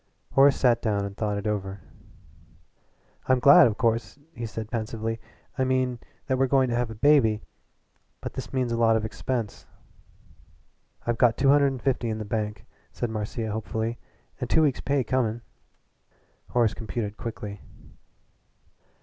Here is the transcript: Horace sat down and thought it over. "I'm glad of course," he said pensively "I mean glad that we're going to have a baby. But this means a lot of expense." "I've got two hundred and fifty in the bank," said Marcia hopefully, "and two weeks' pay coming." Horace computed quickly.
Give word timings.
Horace 0.33 0.55
sat 0.59 0.81
down 0.81 1.05
and 1.05 1.15
thought 1.15 1.37
it 1.37 1.45
over. 1.45 1.79
"I'm 3.27 3.37
glad 3.37 3.67
of 3.67 3.77
course," 3.77 4.17
he 4.33 4.47
said 4.47 4.71
pensively 4.71 5.19
"I 5.59 5.63
mean 5.63 5.97
glad 5.97 5.99
that 6.25 6.37
we're 6.39 6.47
going 6.47 6.69
to 6.71 6.75
have 6.75 6.89
a 6.89 6.95
baby. 6.95 7.43
But 8.19 8.33
this 8.33 8.51
means 8.51 8.71
a 8.71 8.79
lot 8.79 8.95
of 8.95 9.05
expense." 9.05 9.67
"I've 11.05 11.19
got 11.19 11.37
two 11.37 11.49
hundred 11.49 11.67
and 11.67 11.83
fifty 11.83 12.09
in 12.09 12.17
the 12.17 12.25
bank," 12.25 12.65
said 12.91 13.11
Marcia 13.11 13.51
hopefully, 13.51 13.99
"and 14.39 14.49
two 14.49 14.63
weeks' 14.63 14.81
pay 14.81 15.03
coming." 15.03 15.41
Horace 16.49 16.73
computed 16.73 17.15
quickly. 17.15 17.61